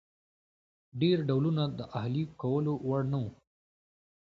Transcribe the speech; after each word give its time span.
ډېر 0.99 1.17
ډولونه 1.27 1.63
د 1.77 1.79
اهلي 1.99 2.23
کولو 2.41 2.73
وړ 2.87 3.01
نه 3.11 3.17
وو. 3.23 3.29